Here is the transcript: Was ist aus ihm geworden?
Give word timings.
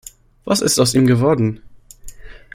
Was 0.45 0.61
ist 0.61 0.79
aus 0.79 0.95
ihm 0.95 1.05
geworden? 1.05 1.61